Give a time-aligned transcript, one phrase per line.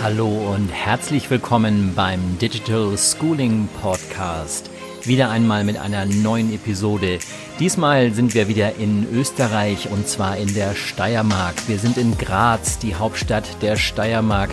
[0.00, 4.70] Hallo und herzlich willkommen beim Digital Schooling Podcast.
[5.02, 7.18] Wieder einmal mit einer neuen Episode.
[7.58, 11.56] Diesmal sind wir wieder in Österreich und zwar in der Steiermark.
[11.66, 14.50] Wir sind in Graz, die Hauptstadt der Steiermark.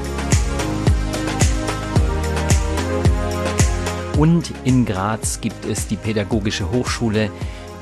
[4.17, 7.29] Und in Graz gibt es die Pädagogische Hochschule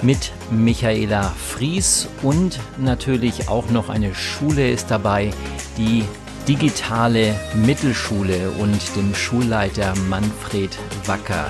[0.01, 5.31] mit Michaela Fries und natürlich auch noch eine Schule ist dabei,
[5.77, 6.03] die
[6.47, 11.47] digitale Mittelschule und dem Schulleiter Manfred Wacker.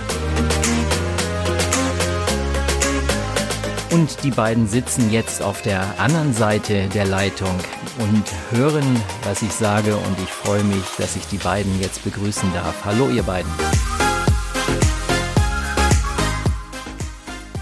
[3.92, 7.56] Und die beiden sitzen jetzt auf der anderen Seite der Leitung
[8.00, 8.84] und hören,
[9.24, 9.96] was ich sage.
[9.96, 12.86] Und ich freue mich, dass ich die beiden jetzt begrüßen darf.
[12.86, 13.52] Hallo, ihr beiden.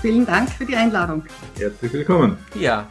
[0.02, 1.24] Vielen Dank für die Einladung.
[1.58, 2.38] Herzlich willkommen.
[2.56, 2.88] Ja.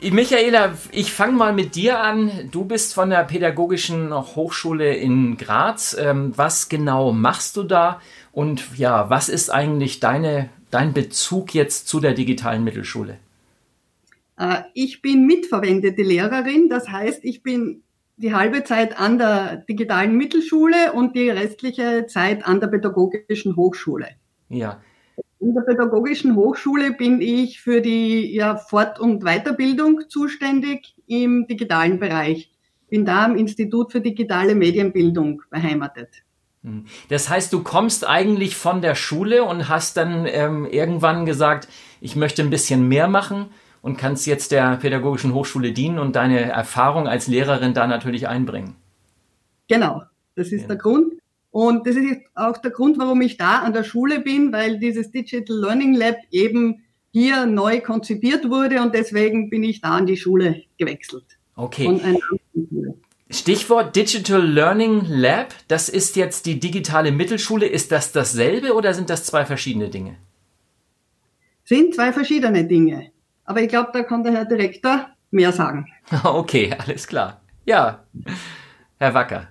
[0.00, 2.30] Michaela, ich fange mal mit dir an.
[2.50, 5.96] Du bist von der Pädagogischen Hochschule in Graz.
[5.98, 8.00] Ähm, was genau machst du da?
[8.32, 13.18] Und ja, was ist eigentlich deine, dein Bezug jetzt zu der digitalen Mittelschule?
[14.38, 16.68] Äh, ich bin mitverwendete Lehrerin.
[16.68, 17.82] Das heißt, ich bin
[18.18, 24.08] die halbe Zeit an der digitalen Mittelschule und die restliche Zeit an der Pädagogischen Hochschule.
[24.50, 24.80] Ja.
[25.38, 31.98] In der Pädagogischen Hochschule bin ich für die ja, Fort- und Weiterbildung zuständig im digitalen
[31.98, 32.50] Bereich.
[32.88, 36.08] Bin da am Institut für digitale Medienbildung beheimatet.
[36.62, 36.86] Hm.
[37.10, 41.68] Das heißt, du kommst eigentlich von der Schule und hast dann ähm, irgendwann gesagt,
[42.00, 43.46] ich möchte ein bisschen mehr machen
[43.82, 48.74] und kannst jetzt der Pädagogischen Hochschule dienen und deine Erfahrung als Lehrerin da natürlich einbringen.
[49.68, 50.02] Genau,
[50.34, 50.68] das ist ja.
[50.68, 51.12] der Grund.
[51.56, 55.10] Und das ist auch der Grund, warum ich da an der Schule bin, weil dieses
[55.10, 60.18] Digital Learning Lab eben hier neu konzipiert wurde und deswegen bin ich da an die
[60.18, 61.24] Schule gewechselt.
[61.54, 61.98] Okay.
[63.30, 67.64] Stichwort Digital Learning Lab, das ist jetzt die digitale Mittelschule.
[67.64, 70.16] Ist das dasselbe oder sind das zwei verschiedene Dinge?
[71.64, 73.12] Sind zwei verschiedene Dinge.
[73.46, 75.86] Aber ich glaube, da kann der Herr Direktor mehr sagen.
[76.22, 77.40] Okay, alles klar.
[77.64, 78.04] Ja,
[78.98, 79.48] Herr Wacker.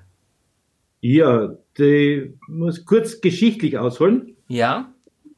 [1.02, 4.36] Ja, die muss kurz geschichtlich ausholen.
[4.48, 4.94] Ja.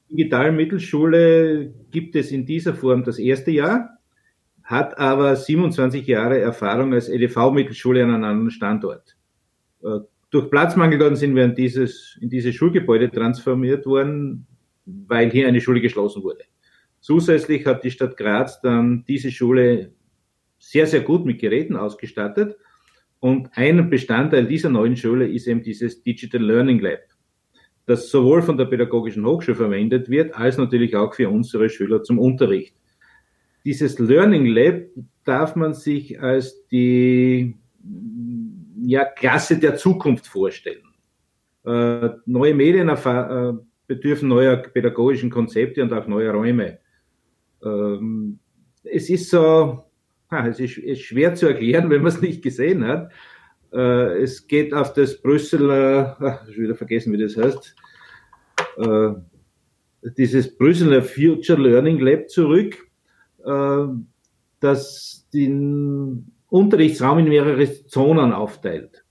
[0.10, 3.98] Digitale Mittelschule gibt es in dieser Form das erste Jahr,
[4.64, 9.18] hat aber 27 Jahre Erfahrung als EDV-Mittelschule an einem anderen Standort.
[9.84, 10.00] Äh,
[10.30, 14.46] durch Platzmangel sind wir in dieses, in dieses Schulgebäude transformiert worden,
[14.86, 16.44] weil hier eine Schule geschlossen wurde.
[17.00, 19.94] Zusätzlich hat die Stadt Graz dann diese Schule
[20.60, 22.58] sehr, sehr gut mit Geräten ausgestattet
[23.20, 27.00] und ein Bestandteil dieser neuen Schule ist eben dieses Digital Learning Lab,
[27.86, 32.20] das sowohl von der Pädagogischen Hochschule verwendet wird, als natürlich auch für unsere Schüler zum
[32.20, 32.76] Unterricht.
[33.66, 34.84] Dieses Learning Lab
[35.24, 37.56] darf man sich als die
[38.82, 40.84] ja, Klasse der Zukunft vorstellen.
[41.66, 43.54] Äh, neue Medien äh,
[43.88, 46.80] bedürfen neuer pädagogischen Konzepte und auch neuer Räume.
[47.64, 48.40] Ähm,
[48.84, 49.84] es ist so,
[50.30, 53.12] es ist, ist, schwer zu erklären, wenn man es nicht gesehen hat.
[53.72, 57.76] Äh, es geht auf das Brüsseler, ach, ich wieder vergessen, wie das heißt,
[58.78, 59.10] äh,
[60.18, 62.78] dieses Brüsseler Future Learning Lab zurück,
[63.46, 63.86] äh,
[64.60, 69.04] das den Unterrichtsraum in mehrere Zonen aufteilt.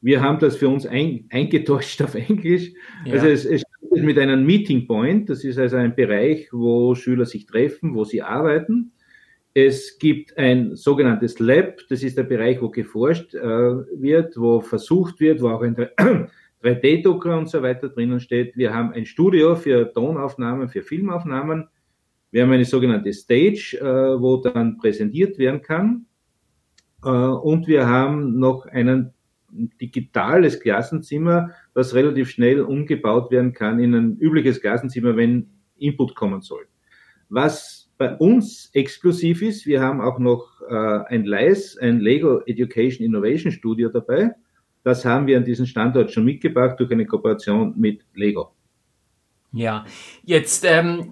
[0.00, 2.72] Wir haben das für uns ein, eingetauscht auf Englisch.
[3.04, 3.14] Ja.
[3.14, 7.46] Also es, es mit einem Meeting Point, das ist also ein Bereich, wo Schüler sich
[7.46, 8.92] treffen, wo sie arbeiten.
[9.58, 15.18] Es gibt ein sogenanntes Lab, das ist der Bereich, wo geforscht äh, wird, wo versucht
[15.18, 15.74] wird, wo auch ein
[16.62, 18.54] 3D-Drucker und so weiter drinnen steht.
[18.58, 21.68] Wir haben ein Studio für Tonaufnahmen, für Filmaufnahmen.
[22.30, 26.04] Wir haben eine sogenannte Stage, äh, wo dann präsentiert werden kann.
[27.02, 29.14] Äh, und wir haben noch ein
[29.80, 36.42] digitales Klassenzimmer, das relativ schnell umgebaut werden kann in ein übliches Klassenzimmer, wenn Input kommen
[36.42, 36.66] soll.
[37.30, 39.66] Was bei uns exklusiv ist.
[39.66, 40.74] Wir haben auch noch äh,
[41.08, 44.34] ein LICE, ein Lego Education Innovation Studio dabei.
[44.84, 48.52] Das haben wir an diesen Standort schon mitgebracht durch eine Kooperation mit Lego.
[49.52, 49.84] Ja,
[50.24, 51.10] jetzt ähm,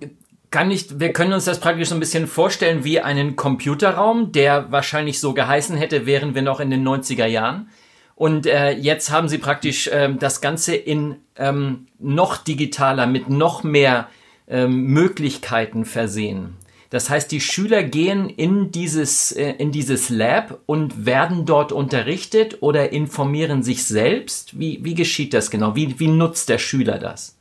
[0.50, 4.70] kann ich, wir können uns das praktisch so ein bisschen vorstellen wie einen Computerraum, der
[4.70, 7.69] wahrscheinlich so geheißen hätte, wären wir noch in den 90er Jahren.
[8.14, 13.64] Und äh, jetzt haben sie praktisch ähm, das Ganze in ähm, noch digitaler, mit noch
[13.64, 14.08] mehr
[14.46, 16.54] ähm, Möglichkeiten versehen.
[16.94, 22.58] Das heißt, die Schüler gehen in dieses, äh, in dieses Lab und werden dort unterrichtet
[22.61, 24.61] oder informieren sich selbst.
[24.61, 25.75] Wie, wie geschieht das genau?
[25.75, 27.37] Wie, wie nutzt der Schüler das?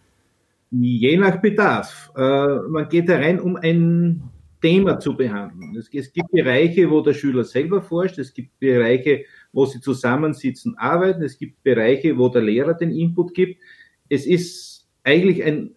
[0.71, 2.11] Je nach Bedarf.
[2.17, 4.23] Äh, man geht da rein, um ein
[4.59, 5.75] Thema zu behandeln.
[5.77, 8.17] Es, gibt Bereiche, wo der Schüler selber forscht.
[8.17, 11.21] Es gibt Bereiche, wo sie zusammensitzen, arbeiten.
[11.21, 13.61] Es gibt Bereiche, wo der Lehrer den Input gibt.
[14.09, 15.75] Es ist eigentlich ein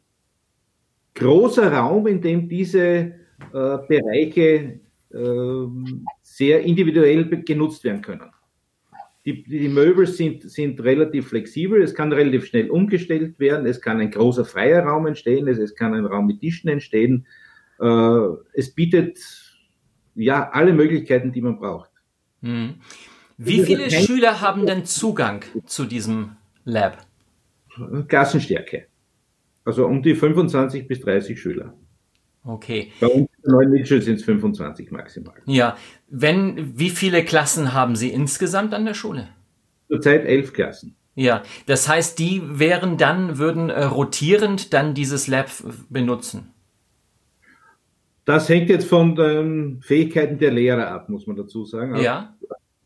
[1.13, 4.81] großer Raum, in dem diese äh, Bereiche
[5.11, 5.67] äh,
[6.23, 8.31] sehr individuell genutzt werden können.
[9.25, 14.01] Die, die Möbel sind, sind relativ flexibel, es kann relativ schnell umgestellt werden, es kann
[14.01, 17.27] ein großer freier Raum entstehen, es, es kann ein Raum mit Tischen entstehen.
[17.81, 18.19] Äh,
[18.53, 19.19] es bietet
[20.15, 21.91] ja alle Möglichkeiten, die man braucht.
[22.43, 22.75] Hm.
[23.39, 27.05] Wie viele Schüler haben denn Zugang zu diesem Lab?
[28.09, 28.87] Klassenstärke.
[29.65, 31.75] Also um die 25 bis 30 Schüler.
[32.47, 32.93] Okay.
[33.01, 35.35] Bei uns in neuen Mitchell sind es 25 maximal.
[35.47, 35.77] Ja.
[36.09, 39.29] Wenn, wie viele Klassen haben Sie insgesamt an der Schule?
[39.89, 40.95] Zurzeit elf Klassen.
[41.17, 45.49] Ja, das heißt, die wären dann, würden äh, rotierend dann dieses Lab
[45.89, 46.53] benutzen.
[48.27, 51.97] Das hängt jetzt von den Fähigkeiten der Lehrer ab, muss man dazu sagen.
[51.97, 52.37] Ja.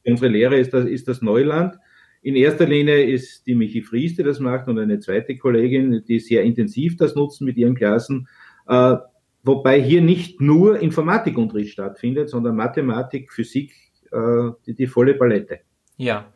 [0.05, 1.77] Unsere Lehre ist das, ist das Neuland.
[2.23, 6.21] In erster Linie ist die Michi Fries, die das macht, und eine zweite Kollegin, die
[6.21, 8.29] sehr intensiv das nutzen mit ihren Klassen.
[8.69, 8.97] Äh,
[9.43, 13.73] wobei hier nicht nur Informatikunterricht stattfindet, sondern Mathematik, Physik,
[14.13, 15.61] äh, die, die volle Palette.
[15.97, 16.33] Ja.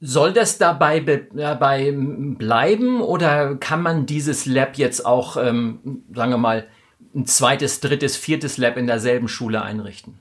[0.00, 1.00] Soll das dabei,
[1.34, 6.66] dabei bleiben oder kann man dieses Lab jetzt auch, ähm, sagen wir mal,
[7.14, 10.20] ein zweites, drittes, viertes Lab in derselben Schule einrichten?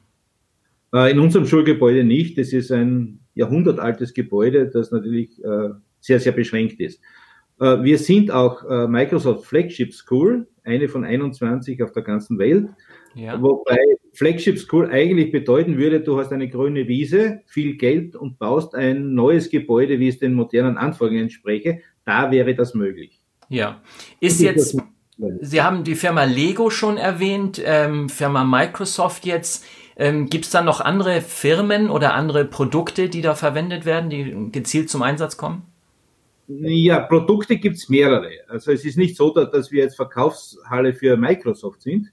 [0.94, 2.38] Äh, in unserem Schulgebäude nicht.
[2.38, 5.70] Das ist ein jahrhundertaltes Gebäude, das natürlich äh,
[6.00, 7.02] sehr, sehr beschränkt ist.
[7.60, 12.70] Äh, wir sind auch Microsoft Flagship School, eine von 21 auf der ganzen Welt.
[13.16, 13.42] Ja.
[13.42, 13.78] Wobei
[14.14, 19.14] Flagship School eigentlich bedeuten würde, du hast eine grüne Wiese, viel Geld und baust ein
[19.14, 21.80] neues Gebäude, wie es den modernen Anforderungen entspreche.
[22.06, 23.22] Da wäre das möglich.
[23.50, 23.82] Ja.
[24.20, 24.78] Ist jetzt,
[25.42, 29.66] Sie haben die Firma Lego schon erwähnt, ähm, Firma Microsoft jetzt.
[29.98, 34.50] Ähm, Gibt es da noch andere Firmen oder andere Produkte, die da verwendet werden, die
[34.52, 35.64] gezielt zum Einsatz kommen?
[36.52, 38.32] Ja, Produkte gibt es mehrere.
[38.48, 42.12] Also es ist nicht so, dass wir jetzt Verkaufshalle für Microsoft sind.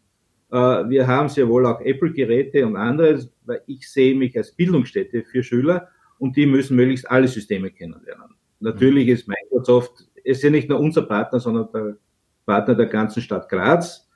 [0.50, 5.24] Äh, wir haben sehr wohl auch Apple-Geräte und andere, weil ich sehe mich als Bildungsstätte
[5.24, 5.88] für Schüler
[6.18, 8.34] und die müssen möglichst alle Systeme kennenlernen.
[8.60, 11.96] Natürlich ist Microsoft, ist ja nicht nur unser Partner, sondern der
[12.44, 14.06] Partner der ganzen Stadt Graz,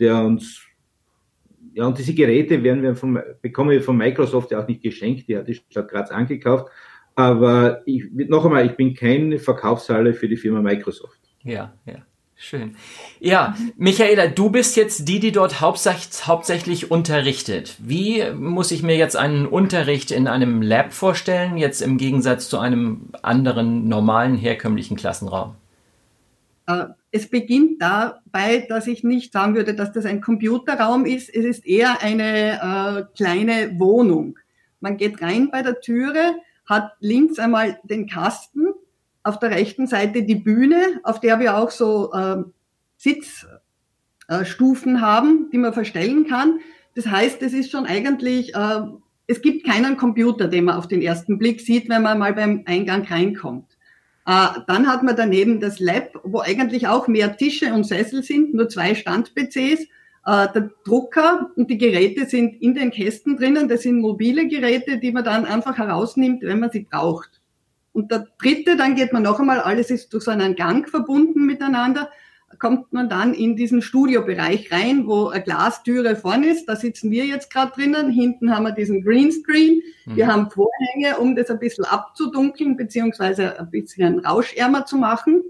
[0.00, 0.60] der uns
[1.74, 5.28] ja, und diese Geräte werden wir von, bekommen wir von Microsoft ja auch nicht geschenkt,
[5.28, 6.72] die hat die Stadt Graz angekauft.
[7.18, 11.18] Aber ich, noch einmal, ich bin keine Verkaufshalle für die Firma Microsoft.
[11.42, 11.96] Ja, ja.
[12.36, 12.76] Schön.
[13.18, 17.74] Ja, Michaela, du bist jetzt die, die dort hauptsächlich, hauptsächlich unterrichtet.
[17.80, 22.60] Wie muss ich mir jetzt einen Unterricht in einem Lab vorstellen, jetzt im Gegensatz zu
[22.60, 25.56] einem anderen normalen herkömmlichen Klassenraum?
[26.68, 31.34] Äh, es beginnt dabei, dass ich nicht sagen würde, dass das ein Computerraum ist.
[31.34, 34.38] Es ist eher eine äh, kleine Wohnung.
[34.78, 36.36] Man geht rein bei der Türe,
[36.68, 38.66] hat links einmal den Kasten,
[39.22, 42.36] auf der rechten Seite die Bühne, auf der wir auch so äh,
[42.96, 46.60] Sitzstufen äh, haben, die man verstellen kann.
[46.94, 48.80] Das heißt, es ist schon eigentlich, äh,
[49.26, 52.62] es gibt keinen Computer, den man auf den ersten Blick sieht, wenn man mal beim
[52.66, 53.76] Eingang reinkommt.
[54.26, 58.54] Äh, dann hat man daneben das Lab, wo eigentlich auch mehr Tische und Sessel sind,
[58.54, 59.86] nur zwei Stand-PCs.
[60.28, 63.66] Äh, der Drucker und die Geräte sind in den Kästen drinnen.
[63.66, 67.40] Das sind mobile Geräte, die man dann einfach herausnimmt, wenn man sie braucht.
[67.92, 71.46] Und der dritte, dann geht man noch einmal, alles ist durch so einen Gang verbunden
[71.46, 72.10] miteinander
[72.58, 76.66] kommt man dann in diesen Studiobereich rein, wo eine Glastüre vorne ist.
[76.66, 78.10] Da sitzen wir jetzt gerade drinnen.
[78.10, 79.82] Hinten haben wir diesen Greenscreen.
[80.06, 80.16] Mhm.
[80.16, 85.42] Wir haben Vorhänge, um das ein bisschen abzudunkeln, beziehungsweise ein bisschen rauschärmer zu machen.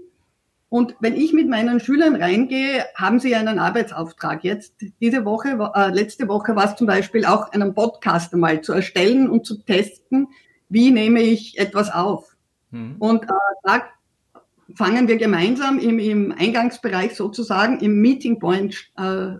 [0.69, 4.43] Und wenn ich mit meinen Schülern reingehe, haben sie einen Arbeitsauftrag.
[4.43, 8.73] Jetzt diese Woche, äh, letzte Woche war es zum Beispiel auch einen Podcast einmal zu
[8.73, 10.27] erstellen und zu testen,
[10.69, 12.35] wie nehme ich etwas auf.
[12.69, 12.97] Mhm.
[12.99, 13.33] Und äh,
[13.63, 13.81] da
[14.75, 19.37] fangen wir gemeinsam im, im Eingangsbereich sozusagen im Meeting Point äh,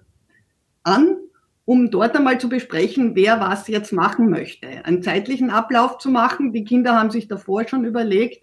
[0.83, 1.17] an,
[1.65, 4.67] um dort einmal zu besprechen, wer was jetzt machen möchte.
[4.83, 6.53] Einen zeitlichen Ablauf zu machen.
[6.53, 8.41] Die Kinder haben sich davor schon überlegt,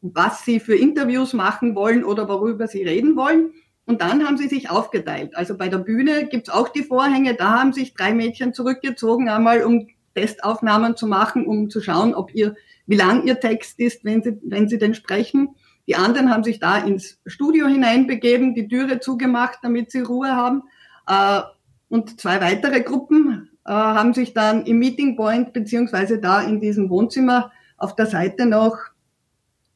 [0.00, 3.52] was sie für Interviews machen wollen oder worüber sie reden wollen.
[3.86, 5.36] Und dann haben sie sich aufgeteilt.
[5.36, 7.34] Also bei der Bühne gibt's auch die Vorhänge.
[7.34, 12.34] Da haben sich drei Mädchen zurückgezogen, einmal um Testaufnahmen zu machen, um zu schauen, ob
[12.34, 12.54] ihr,
[12.86, 15.54] wie lang ihr Text ist, wenn sie, wenn sie denn sprechen.
[15.86, 20.62] Die anderen haben sich da ins Studio hineinbegeben, die Türe zugemacht, damit sie Ruhe haben.
[21.06, 21.42] Äh,
[21.90, 26.88] und zwei weitere Gruppen äh, haben sich dann im Meeting Point beziehungsweise da in diesem
[26.88, 28.78] Wohnzimmer auf der Seite noch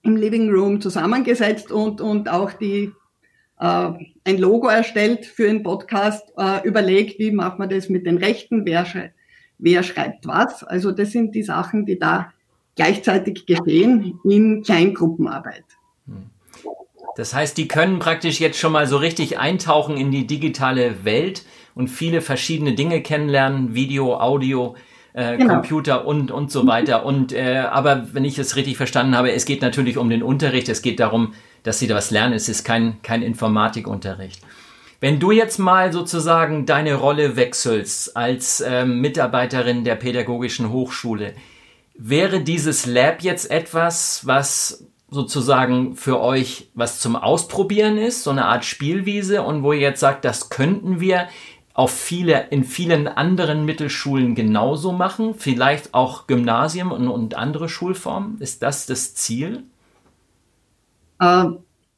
[0.08, 2.92] im Living Room zusammengesetzt und, und auch die,
[3.60, 3.90] äh,
[4.24, 8.64] ein Logo erstellt für den Podcast, äh, überlegt, wie macht man das mit den Rechten,
[8.64, 8.86] wer,
[9.58, 10.64] wer schreibt was.
[10.64, 12.32] Also das sind die Sachen, die da
[12.74, 15.64] gleichzeitig geschehen in Kleingruppenarbeit.
[17.16, 21.44] Das heißt, die können praktisch jetzt schon mal so richtig eintauchen in die digitale Welt
[21.74, 24.76] und viele verschiedene Dinge kennenlernen, Video, Audio,
[25.12, 25.54] äh, genau.
[25.54, 27.04] Computer und und so weiter.
[27.04, 30.68] Und äh, aber wenn ich es richtig verstanden habe, es geht natürlich um den Unterricht.
[30.68, 32.34] Es geht darum, dass sie da was lernen.
[32.34, 34.42] Es ist kein kein Informatikunterricht.
[35.00, 41.34] Wenn du jetzt mal sozusagen deine Rolle wechselst als ähm, Mitarbeiterin der Pädagogischen Hochschule,
[41.94, 48.44] wäre dieses Lab jetzt etwas, was sozusagen für euch was zum Ausprobieren ist, so eine
[48.46, 51.28] Art Spielwiese und wo ihr jetzt sagt, das könnten wir
[51.78, 58.40] auf viele, in vielen anderen Mittelschulen genauso machen, vielleicht auch Gymnasien und, und andere Schulformen.
[58.40, 59.62] Ist das das Ziel?
[61.20, 61.44] Äh,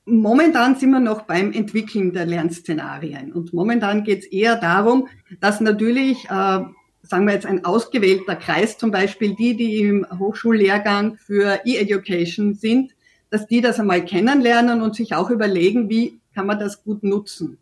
[0.05, 5.09] momentan sind wir noch beim Entwickeln der Lernszenarien und momentan geht es eher darum,
[5.41, 11.17] dass natürlich, äh, sagen wir jetzt ein ausgewählter Kreis, zum Beispiel die, die im Hochschullehrgang
[11.17, 12.93] für E-Education sind,
[13.31, 17.57] dass die das einmal kennenlernen und sich auch überlegen, wie kann man das gut nutzen.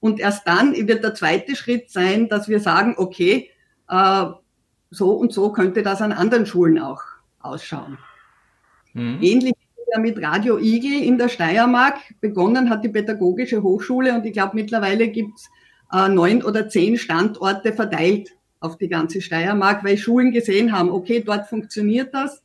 [0.00, 3.50] Und erst dann wird der zweite Schritt sein, dass wir sagen, okay,
[3.88, 4.26] äh,
[4.90, 7.02] so und so könnte das an anderen Schulen auch
[7.40, 7.98] ausschauen.
[8.94, 9.18] Mhm.
[9.20, 9.54] Ähnlich
[9.92, 14.54] ja mit Radio Igel in der Steiermark begonnen hat die Pädagogische Hochschule und ich glaube
[14.54, 15.48] mittlerweile gibt's
[15.92, 21.22] äh, neun oder zehn Standorte verteilt auf die ganze Steiermark, weil Schulen gesehen haben, okay,
[21.24, 22.42] dort funktioniert das,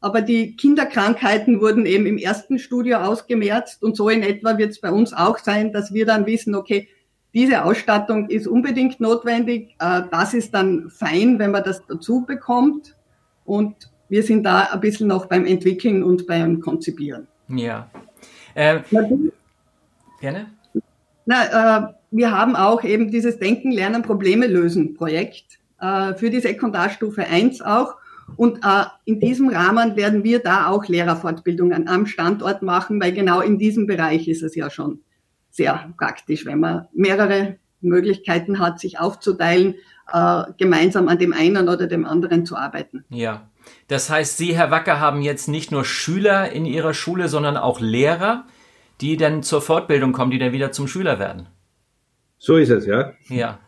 [0.00, 4.80] aber die Kinderkrankheiten wurden eben im ersten Studio ausgemerzt und so in etwa wird es
[4.80, 6.88] bei uns auch sein, dass wir dann wissen, okay,
[7.34, 9.76] diese Ausstattung ist unbedingt notwendig.
[9.78, 12.96] Äh, das ist dann fein, wenn man das dazu bekommt.
[13.44, 17.26] Und wir sind da ein bisschen noch beim Entwickeln und beim Konzipieren.
[17.48, 17.90] Ja.
[18.54, 18.80] Äh,
[20.20, 20.46] gerne?
[21.26, 26.40] Na, äh, wir haben auch eben dieses Denken, Lernen, Probleme lösen Projekt äh, für die
[26.40, 27.96] Sekundarstufe 1 auch.
[28.34, 33.40] Und äh, in diesem Rahmen werden wir da auch Lehrerfortbildungen am Standort machen, weil genau
[33.40, 35.00] in diesem Bereich ist es ja schon
[35.50, 39.76] sehr praktisch, wenn man mehrere Möglichkeiten hat, sich aufzuteilen,
[40.12, 43.04] äh, gemeinsam an dem einen oder dem anderen zu arbeiten.
[43.08, 43.48] Ja,
[43.88, 47.80] das heißt, Sie, Herr Wacker, haben jetzt nicht nur Schüler in Ihrer Schule, sondern auch
[47.80, 48.44] Lehrer,
[49.00, 51.48] die dann zur Fortbildung kommen, die dann wieder zum Schüler werden.
[52.38, 53.12] So ist es, ja.
[53.28, 53.58] Ja.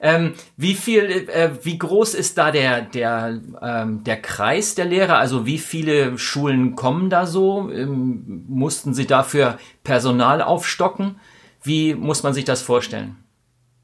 [0.00, 5.18] Ähm, wie viel, äh, wie groß ist da der, der, ähm, der Kreis der Lehrer?
[5.18, 7.70] Also wie viele Schulen kommen da so?
[7.70, 11.16] Ähm, mussten Sie dafür Personal aufstocken?
[11.62, 13.16] Wie muss man sich das vorstellen?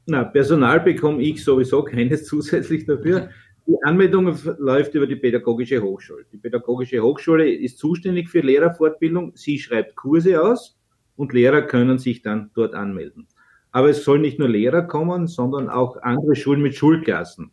[0.05, 3.29] Na, Personal bekomme ich sowieso keines zusätzlich dafür.
[3.67, 6.25] Die Anmeldung läuft über die Pädagogische Hochschule.
[6.31, 9.33] Die Pädagogische Hochschule ist zuständig für Lehrerfortbildung.
[9.35, 10.77] Sie schreibt Kurse aus
[11.17, 13.27] und Lehrer können sich dann dort anmelden.
[13.77, 17.51] Aber es sollen nicht nur Lehrer kommen, sondern auch andere Schulen mit Schulklassen.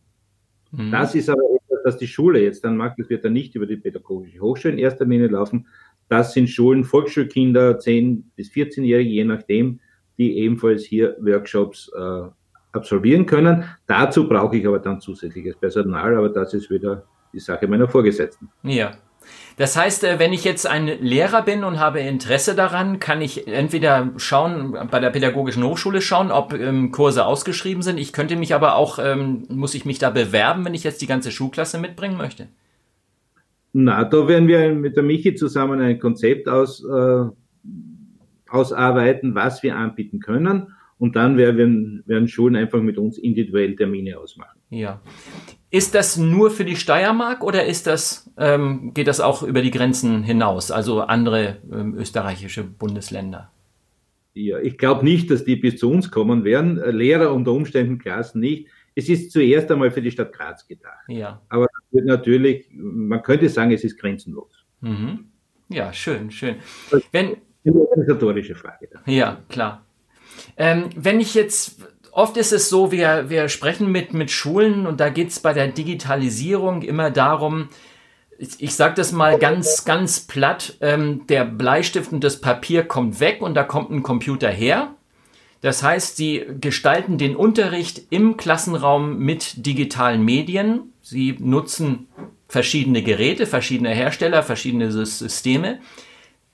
[0.70, 0.90] Mhm.
[0.90, 2.98] Das ist aber etwas, dass die Schule jetzt dann macht.
[2.98, 5.66] Das wird dann nicht über die Pädagogische Hochschule in erster Linie laufen.
[6.08, 9.80] Das sind Schulen, Volksschulkinder, 10 bis 14-Jährige, je nachdem,
[10.16, 12.22] die ebenfalls hier Workshops äh,
[12.72, 13.64] absolvieren können.
[13.86, 17.04] Dazu brauche ich aber dann zusätzliches Personal, aber das ist wieder
[17.34, 18.50] die Sache meiner Vorgesetzten.
[18.62, 18.96] Ja.
[19.56, 23.46] Das heißt, äh, wenn ich jetzt ein Lehrer bin und habe Interesse daran, kann ich
[23.46, 27.98] entweder schauen, bei der Pädagogischen Hochschule schauen, ob ähm, Kurse ausgeschrieben sind.
[27.98, 31.06] Ich könnte mich aber auch, ähm, muss ich mich da bewerben, wenn ich jetzt die
[31.06, 32.48] ganze Schulklasse mitbringen möchte?
[33.72, 37.24] Na, da werden wir mit der Michi zusammen ein Konzept aus, äh,
[38.48, 40.68] ausarbeiten, was wir anbieten können.
[40.98, 44.60] Und dann werden, werden Schulen einfach mit uns individuell Termine ausmachen.
[44.70, 45.00] Ja.
[45.74, 49.72] Ist das nur für die Steiermark oder ist das, ähm, geht das auch über die
[49.72, 53.50] Grenzen hinaus, also andere ähm, österreichische Bundesländer?
[54.34, 56.76] Ja, ich glaube nicht, dass die bis zu uns kommen werden.
[56.76, 58.68] Lehrer unter Umständen Klassen nicht.
[58.94, 61.08] Es ist zuerst einmal für die Stadt Graz gedacht.
[61.08, 61.42] Ja.
[61.48, 64.64] Aber natürlich, man könnte sagen, es ist grenzenlos.
[64.80, 65.24] Mhm.
[65.70, 66.54] Ja, schön, schön.
[67.10, 68.90] Wenn, eine organisatorische Frage.
[69.06, 69.84] Ja, klar.
[70.56, 71.80] Ähm, wenn ich jetzt
[72.14, 75.52] oft ist es so, wir, wir sprechen mit, mit Schulen und da geht es bei
[75.52, 77.68] der Digitalisierung immer darum,
[78.38, 83.20] ich, ich sage das mal ganz, ganz platt, ähm, der Bleistift und das Papier kommt
[83.20, 84.94] weg und da kommt ein Computer her.
[85.60, 90.92] Das heißt, sie gestalten den Unterricht im Klassenraum mit digitalen Medien.
[91.00, 92.08] Sie nutzen
[92.48, 95.80] verschiedene Geräte, verschiedene Hersteller, verschiedene Systeme.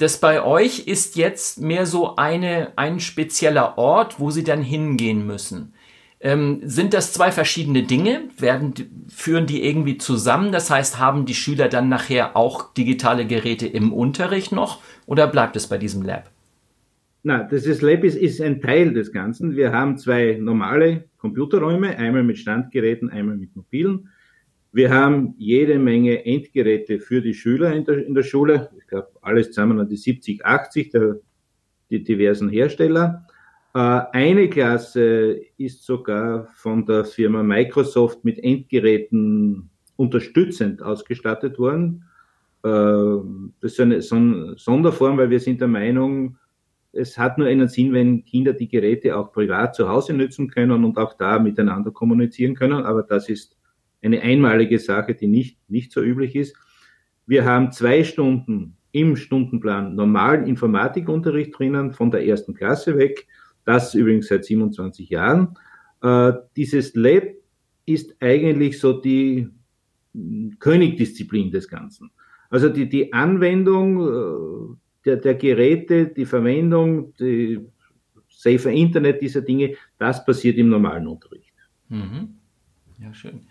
[0.01, 5.27] Das bei euch ist jetzt mehr so eine, ein spezieller Ort, wo sie dann hingehen
[5.27, 5.75] müssen.
[6.21, 8.23] Ähm, sind das zwei verschiedene Dinge?
[8.39, 8.73] Werden,
[9.11, 10.53] führen die irgendwie zusammen?
[10.53, 15.55] Das heißt, haben die Schüler dann nachher auch digitale Geräte im Unterricht noch oder bleibt
[15.57, 16.31] es bei diesem Lab?
[17.23, 19.55] Na, das ist Lab ist, ist ein Teil des Ganzen.
[19.55, 24.09] Wir haben zwei normale Computerräume, einmal mit Standgeräten, einmal mit mobilen.
[24.73, 28.71] Wir haben jede Menge Endgeräte für die Schüler in der, in der Schule.
[28.79, 31.21] Ich glaube, alles zusammen an die 70, 80 der
[31.91, 33.27] die diversen Hersteller.
[33.75, 42.05] Äh, eine Klasse ist sogar von der Firma Microsoft mit Endgeräten unterstützend ausgestattet worden.
[42.63, 42.69] Äh,
[43.61, 46.37] das ist eine Sonderform, weil wir sind der Meinung,
[46.93, 50.85] es hat nur einen Sinn, wenn Kinder die Geräte auch privat zu Hause nutzen können
[50.85, 52.85] und auch da miteinander kommunizieren können.
[52.85, 53.57] Aber das ist
[54.03, 56.57] eine einmalige Sache, die nicht, nicht so üblich ist.
[57.27, 63.27] Wir haben zwei Stunden im Stundenplan normalen Informatikunterricht drinnen, von der ersten Klasse weg.
[63.65, 65.55] Das übrigens seit 27 Jahren.
[66.03, 67.25] Äh, dieses Lab
[67.87, 69.49] ist eigentlich so die
[70.59, 72.11] Königdisziplin des Ganzen.
[72.49, 77.61] Also die, die Anwendung äh, der, der Geräte, die Verwendung, die
[78.29, 81.55] Safer Internet dieser Dinge, das passiert im normalen Unterricht.
[81.89, 82.40] Mhm.
[83.03, 83.47] Ja, schön.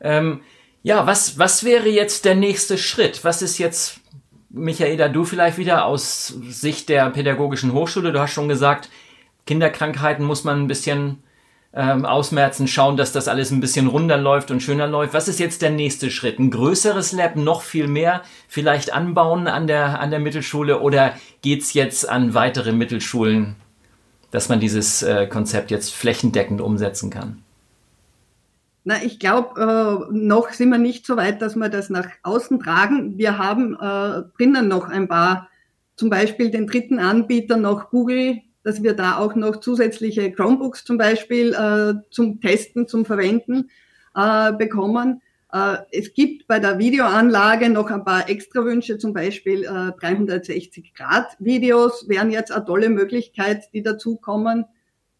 [0.00, 0.40] Ähm,
[0.82, 3.24] ja, was, was wäre jetzt der nächste Schritt?
[3.24, 4.00] Was ist jetzt,
[4.50, 8.12] Michaela, du vielleicht wieder aus Sicht der pädagogischen Hochschule?
[8.12, 8.88] Du hast schon gesagt,
[9.46, 11.22] Kinderkrankheiten muss man ein bisschen
[11.74, 15.12] ähm, ausmerzen, schauen, dass das alles ein bisschen runder läuft und schöner läuft.
[15.12, 16.38] Was ist jetzt der nächste Schritt?
[16.38, 21.74] Ein größeres Lab, noch viel mehr vielleicht anbauen an der, an der Mittelschule oder geht's
[21.74, 23.56] jetzt an weitere Mittelschulen,
[24.30, 27.43] dass man dieses äh, Konzept jetzt flächendeckend umsetzen kann?
[28.84, 32.60] Na, ich glaube, äh, noch sind wir nicht so weit, dass wir das nach außen
[32.60, 33.16] tragen.
[33.16, 35.48] Wir haben äh, drinnen noch ein paar,
[35.96, 40.98] zum Beispiel den dritten Anbieter noch Google dass wir da auch noch zusätzliche Chromebooks zum
[40.98, 43.70] Beispiel äh, zum Testen, zum Verwenden
[44.16, 45.20] äh, bekommen.
[45.52, 51.36] Äh, es gibt bei der Videoanlage noch ein paar Extrawünsche, zum Beispiel äh, 360 Grad
[51.38, 54.64] Videos wären jetzt eine tolle Möglichkeit, die dazukommen.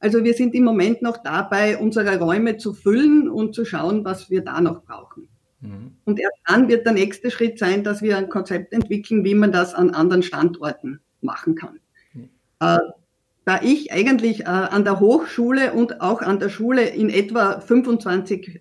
[0.04, 4.28] Also wir sind im Moment noch dabei, unsere Räume zu füllen und zu schauen, was
[4.28, 5.28] wir da noch brauchen.
[5.62, 5.92] Mhm.
[6.04, 9.50] Und erst dann wird der nächste Schritt sein, dass wir ein Konzept entwickeln, wie man
[9.50, 11.80] das an anderen Standorten machen kann.
[12.12, 12.28] Mhm.
[12.60, 12.76] Äh,
[13.46, 18.60] da ich eigentlich äh, an der Hochschule und auch an der Schule in etwa 25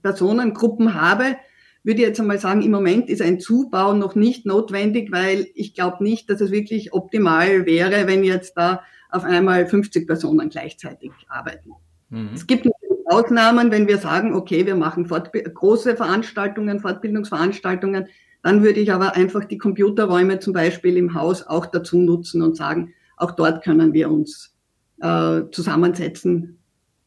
[0.00, 1.36] Personengruppen habe,
[1.82, 5.74] würde ich jetzt einmal sagen, im Moment ist ein Zubau noch nicht notwendig, weil ich
[5.74, 8.80] glaube nicht, dass es wirklich optimal wäre, wenn jetzt da
[9.14, 11.72] auf einmal 50 Personen gleichzeitig arbeiten.
[12.10, 12.30] Mhm.
[12.34, 12.68] Es gibt
[13.06, 18.08] Ausnahmen, wenn wir sagen, okay, wir machen große Veranstaltungen, Fortbildungsveranstaltungen,
[18.42, 22.56] dann würde ich aber einfach die Computerräume zum Beispiel im Haus auch dazu nutzen und
[22.56, 24.54] sagen, auch dort können wir uns
[25.00, 26.58] äh, zusammensetzen.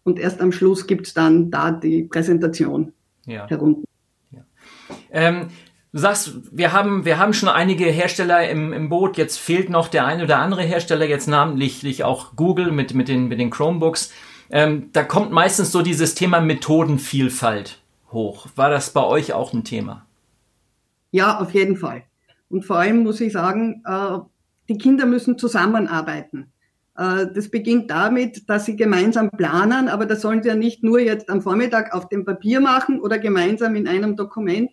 [0.03, 2.93] Und erst am Schluss gibt es dann da die Präsentation
[3.25, 3.47] ja.
[3.47, 3.87] herunter.
[4.31, 4.45] Ja.
[5.11, 5.47] Ähm,
[5.93, 9.17] du sagst, wir haben, wir haben schon einige Hersteller im, im Boot.
[9.17, 13.27] Jetzt fehlt noch der eine oder andere Hersteller, jetzt namentlich auch Google mit, mit, den,
[13.27, 14.11] mit den Chromebooks.
[14.49, 18.47] Ähm, da kommt meistens so dieses Thema Methodenvielfalt hoch.
[18.55, 20.05] War das bei euch auch ein Thema?
[21.11, 22.03] Ja, auf jeden Fall.
[22.49, 24.19] Und vor allem muss ich sagen, äh,
[24.69, 26.51] die Kinder müssen zusammenarbeiten.
[26.97, 30.99] Äh, das beginnt damit, dass sie gemeinsam planen, aber das sollen sie ja nicht nur
[30.99, 34.71] jetzt am Vormittag auf dem Papier machen oder gemeinsam in einem Dokument,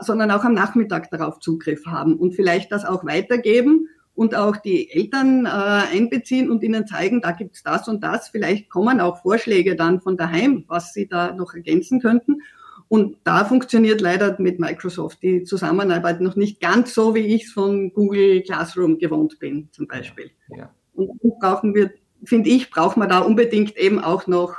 [0.00, 4.90] sondern auch am Nachmittag darauf Zugriff haben und vielleicht das auch weitergeben und auch die
[4.90, 8.28] Eltern äh, einbeziehen und ihnen zeigen, da gibt's das und das.
[8.28, 12.42] Vielleicht kommen auch Vorschläge dann von daheim, was sie da noch ergänzen könnten.
[12.88, 17.52] Und da funktioniert leider mit Microsoft die Zusammenarbeit noch nicht ganz so, wie ich es
[17.52, 20.30] von Google Classroom gewohnt bin, zum Beispiel.
[20.56, 20.74] Ja.
[20.94, 21.92] Und brauchen wir,
[22.24, 24.56] finde ich, brauchen wir da unbedingt eben auch noch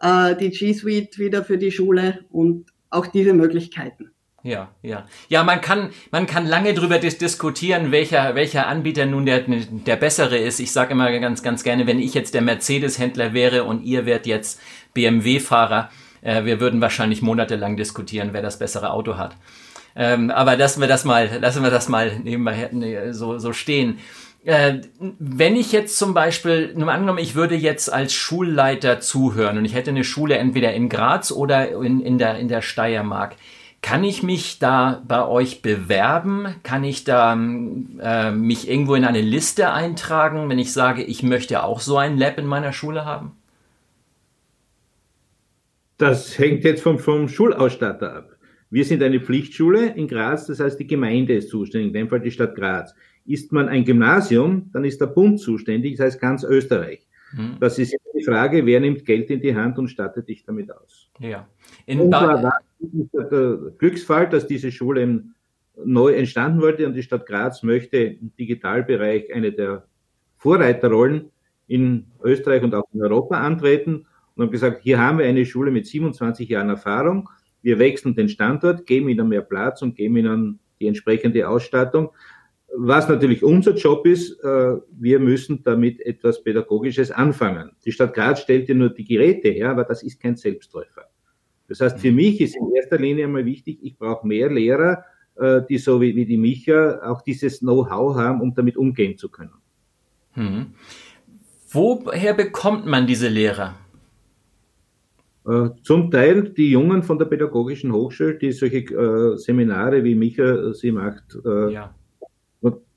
[0.00, 4.10] äh, die G Suite wieder für die Schule und auch diese Möglichkeiten.
[4.42, 5.06] Ja, ja.
[5.28, 9.96] Ja, man kann, man kann lange drüber dis diskutieren, welcher, welcher Anbieter nun der, der
[9.96, 10.60] bessere ist.
[10.60, 14.26] Ich sage immer ganz, ganz gerne, wenn ich jetzt der Mercedes-Händler wäre und ihr wärt
[14.26, 14.60] jetzt
[14.94, 15.90] BMW-Fahrer,
[16.22, 19.36] äh, wir würden wahrscheinlich monatelang diskutieren, wer das bessere Auto hat.
[19.94, 22.70] Ähm, aber lassen wir das mal, lassen wir das mal nebenbei
[23.12, 23.98] so, so stehen.
[24.44, 24.80] Äh,
[25.18, 29.74] wenn ich jetzt zum Beispiel, nur angenommen, ich würde jetzt als Schulleiter zuhören und ich
[29.74, 33.36] hätte eine Schule entweder in Graz oder in, in, der, in der Steiermark,
[33.82, 36.54] kann ich mich da bei euch bewerben?
[36.62, 41.62] Kann ich da äh, mich irgendwo in eine Liste eintragen, wenn ich sage, ich möchte
[41.62, 43.32] auch so ein Lab in meiner Schule haben?
[45.96, 48.36] Das hängt jetzt vom, vom Schulausstatter ab.
[48.70, 52.20] Wir sind eine Pflichtschule in Graz, das heißt, die Gemeinde ist zuständig, in dem Fall
[52.20, 52.94] die Stadt Graz.
[53.26, 57.06] Ist man ein Gymnasium, dann ist der Bund zuständig, das heißt ganz Österreich.
[57.30, 57.56] Hm.
[57.60, 61.10] Das ist die Frage, wer nimmt Geld in die Hand und stattet dich damit aus.
[61.18, 61.48] Ja.
[61.86, 65.24] In und war der Glücksfall, dass diese Schule
[65.84, 69.84] neu entstanden wurde und die Stadt Graz möchte im Digitalbereich eine der
[70.36, 71.30] Vorreiterrollen
[71.68, 75.70] in Österreich und auch in Europa antreten und haben gesagt, hier haben wir eine Schule
[75.70, 77.28] mit 27 Jahren Erfahrung
[77.62, 82.10] Wir wechseln den Standort, geben ihnen mehr Platz und geben ihnen die entsprechende Ausstattung.
[82.76, 87.72] Was natürlich unser Job ist, äh, wir müssen damit etwas Pädagogisches anfangen.
[87.84, 91.06] Die Stadt Graz stellt ja nur die Geräte her, aber das ist kein Selbstläufer.
[91.68, 95.04] Das heißt, für mich ist in erster Linie einmal wichtig, ich brauche mehr Lehrer,
[95.34, 99.28] äh, die so wie, wie die Micha auch dieses Know-how haben, um damit umgehen zu
[99.28, 99.54] können.
[100.32, 100.74] Hm.
[101.70, 103.74] Woher bekommt man diese Lehrer?
[105.44, 110.92] Äh, zum Teil die Jungen von der Pädagogischen Hochschule, die solche Seminare wie Micha sie
[110.92, 111.94] macht, ja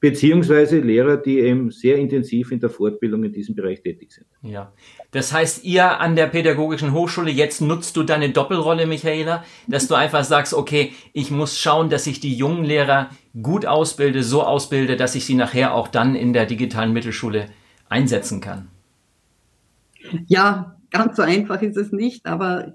[0.03, 4.27] beziehungsweise Lehrer, die eben sehr intensiv in der Fortbildung in diesem Bereich tätig sind.
[4.41, 4.73] Ja.
[5.11, 9.95] Das heißt, ihr an der Pädagogischen Hochschule, jetzt nutzt du deine Doppelrolle, Michaela, dass du
[9.95, 13.11] einfach sagst, okay, ich muss schauen, dass ich die jungen Lehrer
[13.41, 17.45] gut ausbilde, so ausbilde, dass ich sie nachher auch dann in der digitalen Mittelschule
[17.87, 18.67] einsetzen kann.
[20.27, 22.73] Ja, ganz so einfach ist es nicht, aber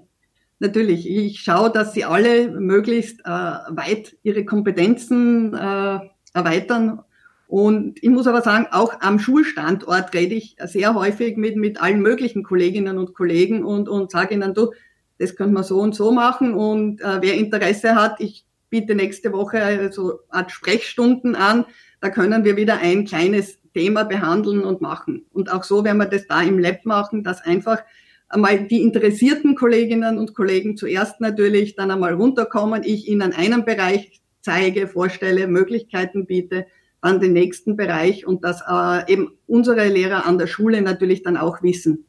[0.57, 5.99] natürlich, ich schaue, dass sie alle möglichst äh, weit ihre Kompetenzen äh,
[6.33, 7.03] erweitern.
[7.49, 11.99] Und ich muss aber sagen, auch am Schulstandort rede ich sehr häufig mit, mit allen
[11.99, 14.71] möglichen Kolleginnen und Kollegen und, und sage ihnen, du,
[15.17, 19.33] das können wir so und so machen und äh, wer Interesse hat, ich biete nächste
[19.33, 21.65] Woche so Art Sprechstunden an,
[22.01, 25.25] da können wir wieder ein kleines Thema behandeln und machen.
[25.33, 27.79] Und auch so werden wir das da im Lab machen, dass einfach
[28.27, 34.21] einmal die interessierten Kolleginnen und Kollegen zuerst natürlich dann einmal runterkommen, ich ihnen einen Bereich
[34.41, 36.67] zeige, vorstelle, Möglichkeiten biete,
[37.01, 41.37] dann den nächsten Bereich und dass äh, eben unsere Lehrer an der Schule natürlich dann
[41.37, 42.05] auch wissen,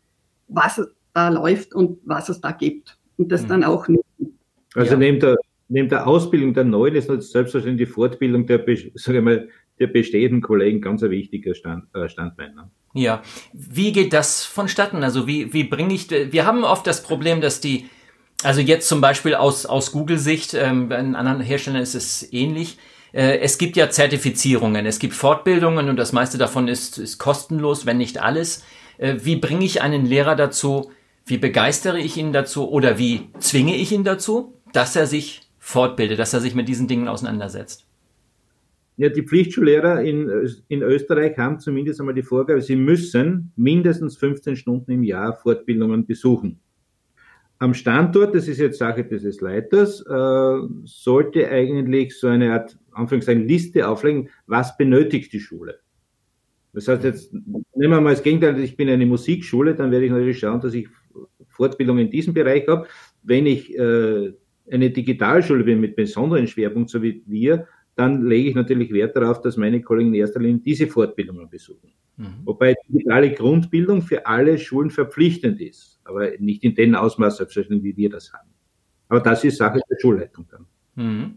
[0.48, 0.83] was
[1.14, 3.48] da läuft und was es da gibt und das mhm.
[3.48, 4.38] dann auch nutzen.
[4.74, 4.98] Also ja.
[4.98, 5.37] neben, der,
[5.68, 9.48] neben der Ausbildung der Neuen ist selbstverständlich die Fortbildung der, sag ich mal,
[9.79, 12.55] der bestehenden Kollegen ganz ein wichtiger Stand, äh, Standbein.
[12.55, 12.70] Ne?
[12.94, 13.22] Ja,
[13.53, 15.03] wie geht das vonstatten?
[15.03, 17.87] Also wie, wie bringe ich, wir haben oft das Problem, dass die
[18.42, 22.79] also jetzt zum Beispiel aus, aus Google-Sicht, ähm, bei anderen Herstellern ist es ähnlich.
[23.12, 27.87] Äh, es gibt ja Zertifizierungen, es gibt Fortbildungen und das meiste davon ist, ist kostenlos,
[27.87, 28.64] wenn nicht alles.
[28.99, 30.90] Äh, wie bringe ich einen Lehrer dazu,
[31.27, 36.18] wie begeistere ich ihn dazu oder wie zwinge ich ihn dazu, dass er sich fortbildet,
[36.18, 37.87] dass er sich mit diesen Dingen auseinandersetzt?
[38.96, 40.31] Ja, die Pflichtschullehrer in,
[40.68, 46.05] in Österreich haben zumindest einmal die Vorgabe, sie müssen mindestens 15 Stunden im Jahr Fortbildungen
[46.05, 46.61] besuchen.
[47.61, 53.46] Am Standort, das ist jetzt Sache des Leiters, äh, sollte eigentlich so eine Art, Anführungszeichen,
[53.46, 55.79] Liste auflegen, was benötigt die Schule.
[56.73, 60.11] Das heißt jetzt, nehmen wir mal das Gegenteil, ich bin eine Musikschule, dann werde ich
[60.11, 60.88] natürlich schauen, dass ich
[61.49, 62.87] Fortbildung in diesem Bereich habe.
[63.23, 64.33] Wenn ich äh,
[64.70, 69.40] eine Digitalschule bin mit besonderen Schwerpunkt, so wie wir, dann lege ich natürlich Wert darauf,
[69.42, 71.92] dass meine Kollegen in erster Linie diese Fortbildungen besuchen.
[72.16, 72.27] Mhm.
[72.44, 78.03] Wobei digitale Grundbildung für alle Schulen verpflichtend ist, aber nicht in dem Ausmaß, selbstverständlich, wie
[78.03, 78.51] wir das haben.
[79.09, 80.66] Aber das ist Sache der Schulleitung dann.
[80.94, 81.35] Mhm.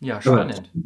[0.00, 0.70] Ja, spannend.
[0.74, 0.82] Aber,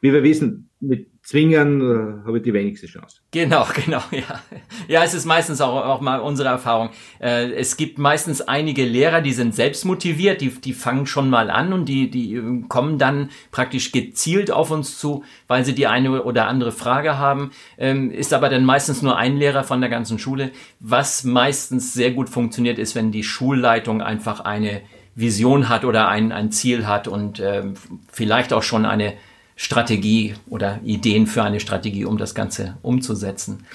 [0.00, 3.20] wie wir wissen, mit Zwingern äh, habe ich die wenigste Chance.
[3.30, 4.40] Genau, genau, ja.
[4.88, 6.90] Ja, es ist meistens auch, auch mal unsere Erfahrung.
[7.20, 11.50] Äh, es gibt meistens einige Lehrer, die sind selbst motiviert, die, die fangen schon mal
[11.50, 15.86] an und die, die äh, kommen dann praktisch gezielt auf uns zu, weil sie die
[15.86, 17.52] eine oder andere Frage haben.
[17.78, 20.50] Ähm, ist aber dann meistens nur ein Lehrer von der ganzen Schule.
[20.80, 24.80] Was meistens sehr gut funktioniert, ist, wenn die Schulleitung einfach eine
[25.14, 27.74] Vision hat oder ein, ein Ziel hat und ähm,
[28.10, 29.14] vielleicht auch schon eine
[29.60, 33.66] Strategie oder Ideen für eine Strategie, um das Ganze umzusetzen.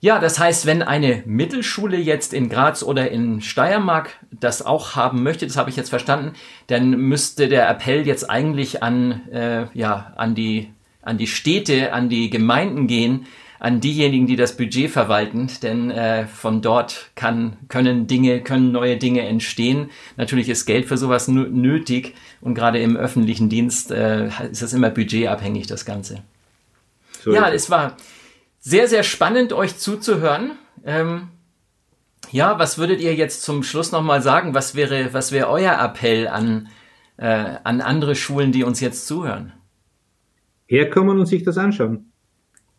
[0.00, 5.22] Ja, das heißt, wenn eine Mittelschule jetzt in Graz oder in Steiermark das auch haben
[5.22, 6.32] möchte, das habe ich jetzt verstanden,
[6.68, 10.70] dann müsste der Appell jetzt eigentlich an, äh, ja, an, die,
[11.02, 13.26] an die Städte, an die Gemeinden gehen,
[13.58, 18.96] an diejenigen, die das Budget verwalten, denn äh, von dort kann, können Dinge, können neue
[18.96, 19.90] Dinge entstehen.
[20.16, 24.90] Natürlich ist Geld für sowas nötig und gerade im öffentlichen Dienst äh, ist das immer
[24.90, 26.22] budgetabhängig, das Ganze.
[27.22, 27.96] So ja, es war
[28.60, 30.52] sehr, sehr spannend, euch zuzuhören.
[30.84, 31.28] Ähm,
[32.30, 34.54] ja, was würdet ihr jetzt zum Schluss nochmal sagen?
[34.54, 36.68] Was wäre, was wäre euer Appell an,
[37.16, 39.52] äh, an andere Schulen, die uns jetzt zuhören?
[40.66, 42.10] Herkommen und sich das anschauen.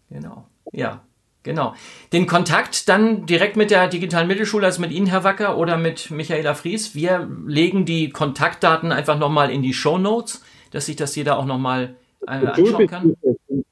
[0.10, 0.48] Genau.
[0.72, 1.04] Ja,
[1.44, 1.74] genau.
[2.14, 6.12] Den Kontakt dann direkt mit der digitalen Mittelschule, also mit Ihnen, Herr Wacker, oder mit
[6.12, 6.96] Michaela Fries.
[6.96, 11.46] Wir legen die Kontaktdaten einfach nochmal in die Show Notes, dass sich das jeder auch
[11.46, 13.16] nochmal äh, anschauen kann.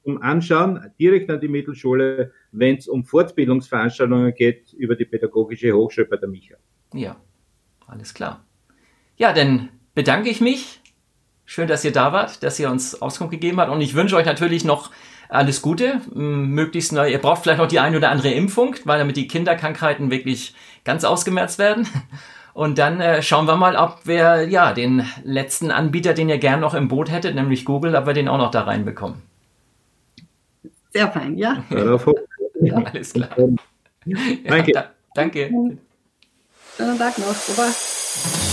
[0.04, 6.06] Zum Anschauen direkt an die Mittelschule, wenn es um Fortbildungsveranstaltungen geht über die Pädagogische Hochschule
[6.06, 6.56] bei der Micha.
[6.94, 7.16] Ja,
[7.88, 8.46] alles klar.
[9.18, 10.82] Ja, dann bedanke ich mich.
[11.46, 13.72] Schön, dass ihr da wart, dass ihr uns Auskunft gegeben habt.
[13.72, 14.92] Und ich wünsche euch natürlich noch
[15.30, 17.10] alles Gute, möglichst neu.
[17.10, 21.04] Ihr braucht vielleicht noch die eine oder andere Impfung, weil damit die Kinderkrankheiten wirklich ganz
[21.04, 21.88] ausgemerzt werden.
[22.54, 26.62] Und dann äh, schauen wir mal, ob wir ja den letzten Anbieter, den ihr gern
[26.62, 29.22] noch im Boot hättet, nämlich Google, ob wir den auch noch da reinbekommen.
[30.94, 31.66] Sehr fein, ja.
[32.62, 33.30] ja alles klar.
[34.06, 34.72] Ja, danke.
[34.72, 35.50] Da, danke.
[36.78, 37.36] Schönen Tag noch.
[37.36, 38.45] Baba.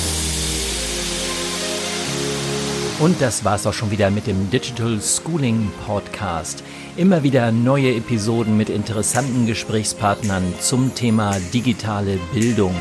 [2.99, 6.63] Und das war's auch schon wieder mit dem Digital Schooling Podcast.
[6.97, 12.75] Immer wieder neue Episoden mit interessanten Gesprächspartnern zum Thema digitale Bildung.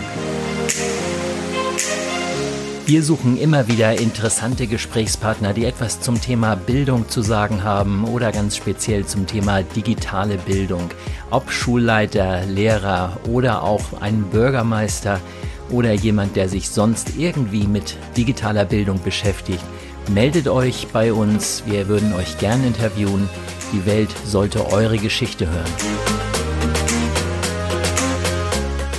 [2.86, 8.34] Wir suchen immer wieder interessante Gesprächspartner, die etwas zum Thema Bildung zu sagen haben oder
[8.34, 10.90] ganz speziell zum Thema digitale Bildung.
[11.30, 15.22] Ob Schulleiter, Lehrer oder auch ein Bürgermeister
[15.70, 19.64] oder jemand, der sich sonst irgendwie mit digitaler Bildung beschäftigt.
[20.10, 23.30] Meldet euch bei uns, wir würden euch gern interviewen.
[23.74, 25.72] Die Welt sollte eure Geschichte hören.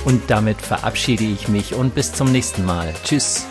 [0.05, 2.93] Und damit verabschiede ich mich und bis zum nächsten Mal.
[3.03, 3.45] Tschüss.